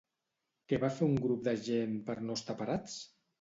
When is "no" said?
2.31-2.39